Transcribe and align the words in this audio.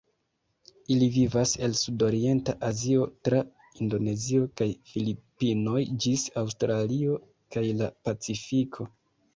Ili 0.93 1.09
vivas 1.17 1.51
el 1.67 1.75
Sudorienta 1.81 2.55
Azio 2.69 3.05
tra 3.29 3.43
Indonezio 3.87 4.49
kaj 4.63 4.69
Filipinoj 4.95 5.85
ĝis 6.07 6.27
Aŭstralio 6.45 7.25
kaj 7.57 7.69
la 7.85 7.95
Pacifiko. 8.09 8.93